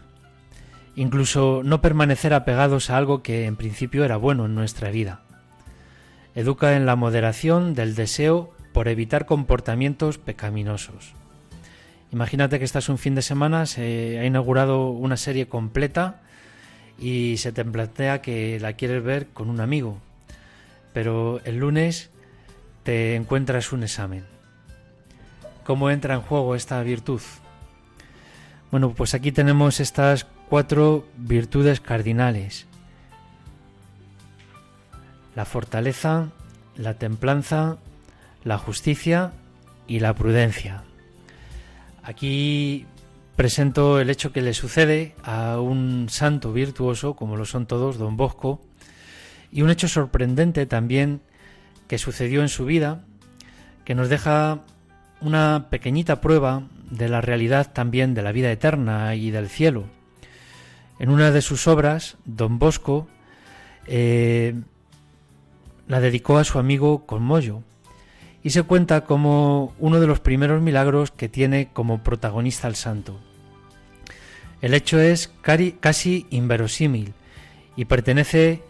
Incluso 0.94 1.62
no 1.64 1.80
permanecer 1.80 2.34
apegados 2.34 2.90
a 2.90 2.96
algo 2.96 3.22
que 3.22 3.46
en 3.46 3.56
principio 3.56 4.04
era 4.04 4.16
bueno 4.16 4.46
en 4.46 4.54
nuestra 4.54 4.90
vida. 4.90 5.22
Educa 6.34 6.76
en 6.76 6.86
la 6.86 6.96
moderación 6.96 7.74
del 7.74 7.94
deseo 7.94 8.52
por 8.72 8.88
evitar 8.88 9.26
comportamientos 9.26 10.18
pecaminosos. 10.18 11.14
Imagínate 12.12 12.58
que 12.58 12.66
estás 12.66 12.90
un 12.90 12.98
fin 12.98 13.14
de 13.14 13.22
semana, 13.22 13.64
se 13.64 14.18
ha 14.18 14.26
inaugurado 14.26 14.90
una 14.90 15.16
serie 15.16 15.48
completa 15.48 16.20
y 16.98 17.38
se 17.38 17.52
te 17.52 17.64
plantea 17.64 18.20
que 18.20 18.60
la 18.60 18.74
quieres 18.74 19.02
ver 19.02 19.28
con 19.28 19.48
un 19.48 19.60
amigo, 19.60 19.98
pero 20.92 21.40
el 21.44 21.56
lunes 21.56 22.10
te 22.82 23.16
encuentras 23.16 23.72
un 23.72 23.82
examen. 23.82 24.26
¿Cómo 25.64 25.88
entra 25.88 26.14
en 26.14 26.20
juego 26.20 26.54
esta 26.54 26.82
virtud? 26.82 27.22
Bueno, 28.70 28.90
pues 28.90 29.14
aquí 29.14 29.32
tenemos 29.32 29.80
estas 29.80 30.26
cuatro 30.50 31.06
virtudes 31.16 31.80
cardinales. 31.80 32.66
La 35.34 35.46
fortaleza, 35.46 36.28
la 36.76 36.92
templanza, 36.94 37.78
la 38.44 38.58
justicia 38.58 39.32
y 39.86 40.00
la 40.00 40.14
prudencia. 40.14 40.84
Aquí 42.02 42.86
presento 43.36 44.00
el 44.00 44.10
hecho 44.10 44.32
que 44.32 44.42
le 44.42 44.54
sucede 44.54 45.14
a 45.22 45.60
un 45.60 46.08
santo 46.08 46.52
virtuoso, 46.52 47.14
como 47.14 47.36
lo 47.36 47.44
son 47.44 47.66
todos, 47.66 47.98
don 47.98 48.16
Bosco, 48.16 48.60
y 49.50 49.62
un 49.62 49.70
hecho 49.70 49.88
sorprendente 49.88 50.66
también 50.66 51.20
que 51.86 51.98
sucedió 51.98 52.42
en 52.42 52.48
su 52.48 52.64
vida, 52.64 53.04
que 53.84 53.94
nos 53.94 54.08
deja 54.08 54.60
una 55.20 55.68
pequeñita 55.70 56.20
prueba 56.20 56.64
de 56.90 57.08
la 57.08 57.20
realidad 57.20 57.72
también 57.72 58.14
de 58.14 58.22
la 58.22 58.32
vida 58.32 58.50
eterna 58.50 59.14
y 59.14 59.30
del 59.30 59.48
cielo. 59.48 59.84
En 60.98 61.10
una 61.10 61.30
de 61.30 61.42
sus 61.42 61.66
obras, 61.66 62.16
don 62.24 62.58
Bosco 62.58 63.08
eh, 63.86 64.54
la 65.88 66.00
dedicó 66.00 66.38
a 66.38 66.44
su 66.44 66.58
amigo 66.58 67.06
Conmoyo, 67.06 67.62
y 68.42 68.50
se 68.50 68.62
cuenta 68.62 69.04
como 69.04 69.74
uno 69.78 70.00
de 70.00 70.06
los 70.06 70.20
primeros 70.20 70.60
milagros 70.62 71.10
que 71.10 71.28
tiene 71.28 71.68
como 71.72 72.02
protagonista 72.02 72.68
el 72.68 72.74
santo. 72.74 73.20
El 74.60 74.74
hecho 74.74 75.00
es 75.00 75.32
casi 75.80 76.26
inverosímil 76.30 77.14
y 77.76 77.84
pertenece 77.84 78.62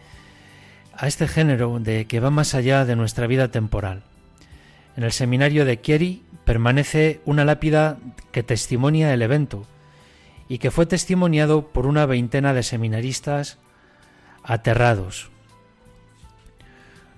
a 0.95 1.07
este 1.07 1.27
género 1.27 1.79
de 1.81 2.07
que 2.07 2.21
va 2.21 2.31
más 2.31 2.55
allá 2.55 2.85
de 2.85 2.97
nuestra 2.97 3.27
vida 3.27 3.49
temporal. 3.49 4.03
En 4.97 5.05
el 5.05 5.13
seminario 5.13 5.65
de 5.65 5.81
Chieri 5.81 6.23
permanece 6.45 7.21
una 7.25 7.45
lápida 7.45 7.99
que 8.31 8.43
testimonia 8.43 9.13
el 9.13 9.23
evento 9.23 9.67
y 10.49 10.59
que 10.59 10.71
fue 10.71 10.87
testimoniado 10.87 11.69
por 11.69 11.87
una 11.87 12.05
veintena 12.05 12.53
de 12.53 12.63
seminaristas 12.63 13.59
aterrados. 14.43 15.31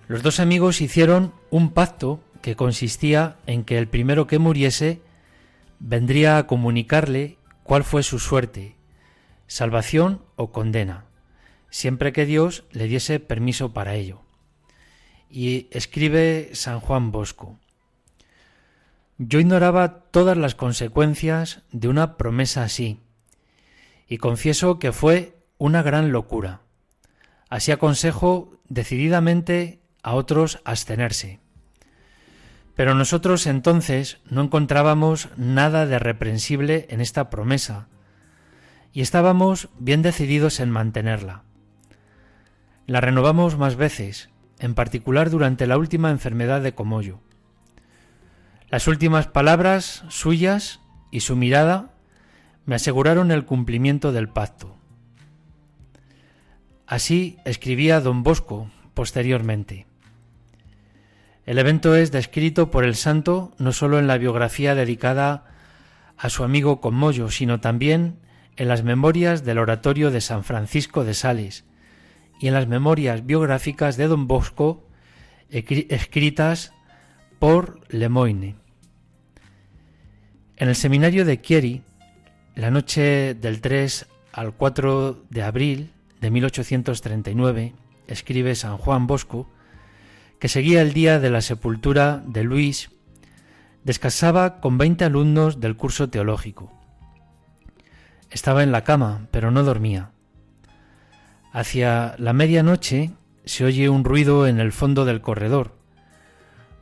Los 0.07 0.23
dos 0.23 0.39
amigos 0.39 0.81
hicieron 0.81 1.33
un 1.51 1.71
pacto 1.71 2.21
que 2.45 2.57
consistía 2.57 3.39
en 3.47 3.65
que 3.65 3.79
el 3.79 3.89
primero 3.89 4.27
que 4.27 4.39
muriese 4.39 5.01
vendría 5.79 6.37
a 6.37 6.47
comunicarle 6.47 7.39
cuál 7.63 7.85
fue 7.85 8.03
su 8.03 8.19
suerte, 8.19 8.77
salvación 9.47 10.23
o 10.37 10.53
condena, 10.53 11.07
siempre 11.71 12.13
que 12.13 12.27
Dios 12.27 12.65
le 12.71 12.87
diese 12.87 13.19
permiso 13.19 13.73
para 13.73 13.95
ello. 13.95 14.21
Y 15.31 15.69
escribe 15.71 16.51
San 16.53 16.81
Juan 16.81 17.13
Bosco, 17.13 17.59
yo 19.17 19.41
ignoraba 19.41 20.01
todas 20.11 20.37
las 20.37 20.55
consecuencias 20.55 21.63
de 21.73 21.89
una 21.89 22.19
promesa 22.19 22.63
así, 22.63 23.01
y 24.07 24.19
confieso 24.19 24.79
que 24.79 24.93
fue 24.93 25.39
una 25.57 25.83
gran 25.83 26.13
locura. 26.13 26.61
Así 27.49 27.73
aconsejo 27.73 28.53
decididamente 28.69 29.81
a 30.03 30.13
otros 30.13 30.61
abstenerse. 30.67 31.41
Pero 32.75 32.95
nosotros 32.95 33.47
entonces 33.47 34.19
no 34.29 34.43
encontrábamos 34.43 35.29
nada 35.37 35.87
de 35.87 35.99
reprensible 35.99 36.87
en 36.91 37.01
esta 37.01 37.31
promesa, 37.31 37.89
y 38.93 39.01
estábamos 39.01 39.69
bien 39.79 40.03
decididos 40.03 40.61
en 40.61 40.71
mantenerla. 40.71 41.43
La 42.87 43.01
renovamos 43.01 43.59
más 43.59 43.77
veces, 43.77 44.31
en 44.59 44.75
particular 44.75 45.31
durante 45.31 45.67
la 45.67 45.79
última 45.79 46.11
enfermedad 46.11 46.63
de 46.63 46.75
Comoyo. 46.75 47.21
Las 48.71 48.87
últimas 48.89 49.27
palabras 49.27 50.05
suyas 50.09 50.81
y 51.11 51.21
su 51.21 51.37
mirada 51.37 51.91
me 52.67 52.77
aseguraron 52.77 53.31
el 53.31 53.45
cumplimiento 53.45 54.13
del 54.13 54.29
pacto. 54.29 54.77
Así 56.87 57.39
escribía 57.45 58.01
don 58.01 58.23
Bosco 58.23 58.71
posteriormente. 58.95 59.87
El 61.47 61.59
evento 61.59 61.95
es 61.95 62.11
descrito 62.11 62.71
por 62.71 62.85
el 62.85 62.95
santo 62.95 63.53
no 63.59 63.73
solo 63.73 63.99
en 63.99 64.07
la 64.07 64.19
biografía 64.19 64.75
dedicada 64.75 65.45
a 66.17 66.31
su 66.31 66.43
amigo 66.45 66.81
Conmoyo, 66.81 67.31
sino 67.31 67.61
también 67.61 68.19
en 68.57 68.69
las 68.69 68.83
memorias 68.83 69.45
del 69.45 69.59
oratorio 69.59 70.11
de 70.11 70.21
San 70.21 70.45
Francisco 70.45 71.05
de 71.05 71.15
Sales 71.15 71.65
y 72.41 72.49
en 72.49 72.55
las 72.55 72.67
memorias 72.67 73.27
biográficas 73.27 73.97
de 73.97 74.07
don 74.07 74.27
Bosco 74.27 74.89
escritas 75.51 76.73
por 77.39 77.81
Lemoyne. 77.89 78.57
En 80.57 80.69
el 80.69 80.77
seminario 80.77 81.25
de 81.25 81.41
Chieri, 81.41 81.83
la 82.55 82.71
noche 82.71 83.35
del 83.35 83.61
3 83.61 84.07
al 84.33 84.55
4 84.55 85.25
de 85.29 85.43
abril 85.43 85.91
de 86.21 86.31
1839, 86.31 87.75
escribe 88.07 88.55
San 88.55 88.79
Juan 88.79 89.07
Bosco, 89.07 89.49
que 90.39 90.49
seguía 90.49 90.83
el 90.83 90.93
día 90.93 91.21
de 91.21 91.31
la 91.31 91.41
sepultura 91.41 92.23
de 92.27 92.45
Luis, 92.45 92.91
descansaba 93.85 94.61
con 94.61 94.79
veinte 94.79 95.05
alumnos 95.05 95.61
del 95.61 95.77
curso 95.77 96.09
teológico. 96.09 96.73
Estaba 98.31 98.63
en 98.63 98.73
la 98.73 98.85
cama, 98.85 99.29
pero 99.31 99.51
no 99.51 99.63
dormía. 99.63 100.11
Hacia 101.53 102.17
la 102.19 102.33
medianoche 102.33 103.13
se 103.45 103.65
oye 103.65 103.89
un 103.89 104.05
ruido 104.05 104.47
en 104.47 104.59
el 104.59 104.73
fondo 104.73 105.05
del 105.05 105.21
corredor, 105.21 105.77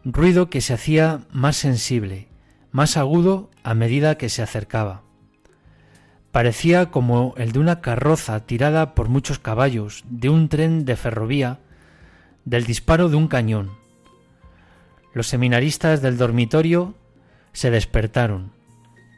ruido 0.04 0.48
que 0.48 0.60
se 0.60 0.72
hacía 0.72 1.20
más 1.30 1.56
sensible, 1.56 2.28
más 2.70 2.96
agudo 2.96 3.50
a 3.62 3.74
medida 3.74 4.16
que 4.16 4.28
se 4.28 4.42
acercaba. 4.42 5.02
Parecía 6.30 6.90
como 6.90 7.34
el 7.36 7.52
de 7.52 7.58
una 7.58 7.80
carroza 7.82 8.40
tirada 8.46 8.94
por 8.94 9.10
muchos 9.10 9.38
caballos, 9.38 10.04
de 10.08 10.30
un 10.30 10.48
tren 10.48 10.86
de 10.86 10.96
ferrovía, 10.96 11.58
del 12.44 12.64
disparo 12.64 13.08
de 13.08 13.16
un 13.16 13.28
cañón. 13.28 13.70
Los 15.14 15.26
seminaristas 15.26 16.02
del 16.02 16.16
dormitorio 16.16 16.94
se 17.52 17.70
despertaron, 17.70 18.52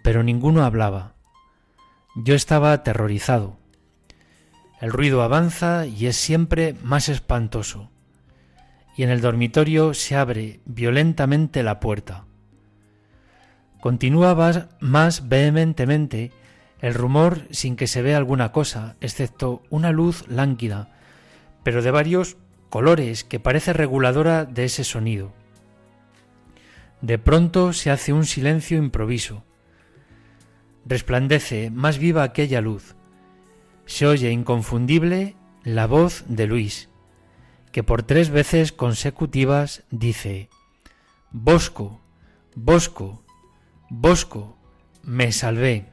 pero 0.03 0.23
ninguno 0.23 0.65
hablaba. 0.65 1.15
Yo 2.17 2.35
estaba 2.35 2.73
aterrorizado. 2.73 3.57
El 4.81 4.91
ruido 4.91 5.23
avanza 5.23 5.87
y 5.87 6.07
es 6.07 6.17
siempre 6.17 6.77
más 6.83 7.09
espantoso. 7.09 7.91
y 8.97 9.03
en 9.03 9.11
el 9.11 9.21
dormitorio 9.21 9.93
se 9.93 10.15
abre 10.15 10.61
violentamente 10.67 11.65
la 11.65 11.81
puerta. 11.81 12.27
Continúa 13.81 14.69
más 14.79 15.29
vehementemente 15.29 16.31
el 16.81 16.95
rumor 16.95 17.43
sin 17.51 17.77
que 17.77 17.87
se 17.87 18.03
vea 18.03 18.17
alguna 18.17 18.53
cosa, 18.53 18.95
excepto 19.01 19.63
una 19.69 19.91
luz 19.91 20.29
lánguida, 20.29 20.93
pero 21.65 21.83
de 21.83 21.91
varios 21.91 22.37
colores 22.75 23.23
que 23.23 23.39
parece 23.39 23.73
reguladora 23.73 24.47
de 24.47 24.65
ese 24.65 24.83
sonido. 24.83 25.33
De 27.03 27.21
pronto 27.21 27.73
se 27.73 27.93
hace 27.93 28.13
un 28.13 28.25
silencio 28.25 28.79
improviso. 28.79 29.45
Resplandece 30.85 31.71
más 31.71 31.99
viva 31.99 32.25
aquella 32.25 32.61
luz. 32.61 32.97
Se 33.87 34.09
oye 34.09 34.33
inconfundible 34.33 35.37
la 35.63 35.87
voz 35.87 36.25
de 36.27 36.49
Luis, 36.49 36.89
que 37.71 37.85
por 37.85 38.03
tres 38.03 38.31
veces 38.31 38.73
consecutivas 38.73 39.85
dice 39.93 40.49
Bosco, 41.31 42.01
Bosco, 42.57 43.23
Bosco, 43.89 44.59
me 45.05 45.31
salvé. 45.31 45.93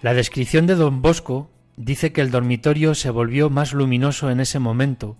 La 0.00 0.14
descripción 0.14 0.66
de 0.66 0.74
don 0.74 1.00
Bosco 1.00 1.48
dice 1.76 2.12
que 2.12 2.22
el 2.22 2.32
dormitorio 2.32 2.96
se 2.96 3.10
volvió 3.10 3.50
más 3.50 3.72
luminoso 3.72 4.32
en 4.32 4.40
ese 4.40 4.58
momento 4.58 5.16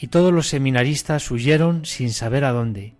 y 0.00 0.08
todos 0.08 0.32
los 0.32 0.48
seminaristas 0.48 1.30
huyeron 1.30 1.84
sin 1.84 2.10
saber 2.10 2.44
a 2.44 2.52
dónde. 2.52 2.94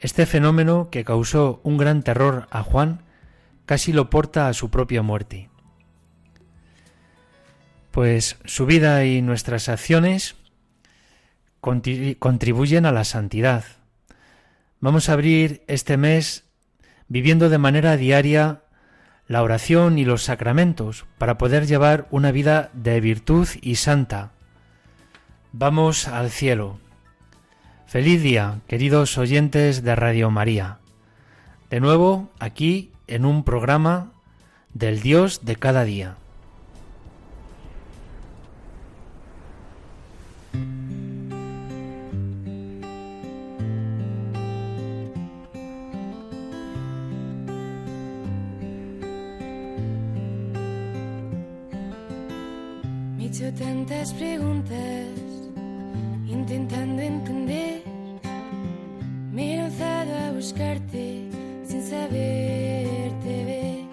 Este 0.00 0.24
fenómeno, 0.24 0.88
que 0.90 1.04
causó 1.04 1.60
un 1.64 1.76
gran 1.76 2.02
terror 2.02 2.48
a 2.50 2.62
Juan, 2.62 3.02
casi 3.66 3.92
lo 3.92 4.08
porta 4.08 4.48
a 4.48 4.54
su 4.54 4.70
propia 4.70 5.02
muerte. 5.02 5.50
Pues 7.90 8.38
su 8.46 8.64
vida 8.64 9.04
y 9.04 9.20
nuestras 9.20 9.68
acciones 9.68 10.36
contribuyen 11.60 12.86
a 12.86 12.92
la 12.92 13.04
santidad. 13.04 13.64
Vamos 14.80 15.08
a 15.08 15.12
abrir 15.12 15.62
este 15.66 15.98
mes 15.98 16.44
viviendo 17.08 17.50
de 17.50 17.58
manera 17.58 17.96
diaria 17.96 18.62
la 19.28 19.42
oración 19.42 19.98
y 19.98 20.04
los 20.04 20.22
sacramentos 20.22 21.04
para 21.18 21.36
poder 21.36 21.66
llevar 21.66 22.06
una 22.10 22.30
vida 22.30 22.70
de 22.72 23.00
virtud 23.00 23.48
y 23.60 23.76
santa. 23.76 24.35
Vamos 25.58 26.06
al 26.06 26.28
cielo. 26.28 26.76
Feliz 27.86 28.22
día, 28.22 28.60
queridos 28.68 29.16
oyentes 29.16 29.82
de 29.82 29.96
Radio 29.96 30.30
María. 30.30 30.80
De 31.70 31.80
nuevo, 31.80 32.28
aquí 32.38 32.92
en 33.06 33.24
un 33.24 33.42
programa 33.42 34.12
del 34.74 35.00
Dios 35.00 35.46
de 35.46 35.56
cada 35.56 35.84
día. 35.84 36.18
Intentando 56.46 57.02
entender. 57.02 57.82
Me 59.32 59.54
he 59.54 59.56
lanzado 59.56 60.14
a 60.14 60.30
buscarte 60.30 61.28
sin 61.64 61.82
saberte 61.82 63.32
ver. 63.50 63.84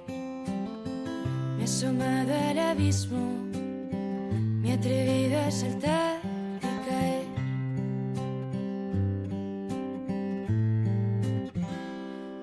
Me 1.57 1.61
he 1.61 1.63
asomado 1.63 2.31
al 2.31 2.59
abismo, 2.59 3.25
me 4.61 4.69
he 4.69 4.73
atrevido 4.73 5.39
a 5.39 5.49
saltar 5.49 6.19
y 6.61 6.89
caer. 6.89 7.25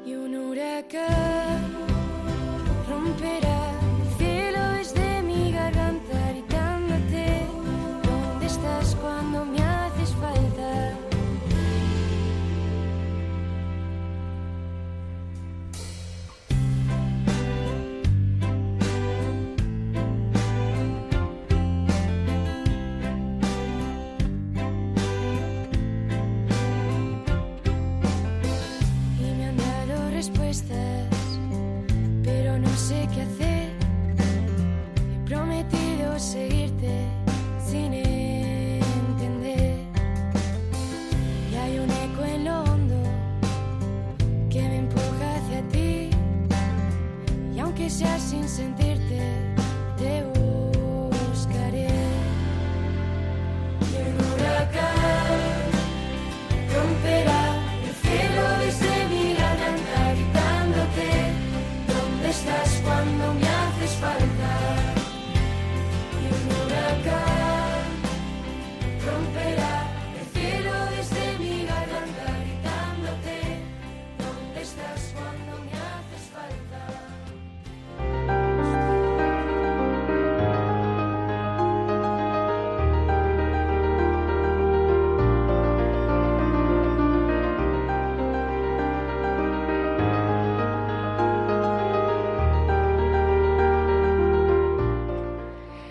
Y 0.05 0.15
un 0.15 0.35
huracán 0.35 1.63
romperá 2.89 3.60
Sea 47.91 48.19
sin 48.21 48.49
sentirte, 48.49 49.21
te 49.99 50.30